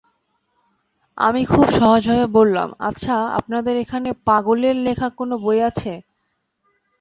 [1.17, 5.93] আমি খুব সহজভাবে বললাম, আচ্ছা, আপনাদের এখানে পাগলের লেখা কোনো বই আছে?